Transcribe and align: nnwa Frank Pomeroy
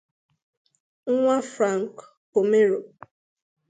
nnwa 1.11 1.37
Frank 1.51 1.91
Pomeroy 2.31 2.85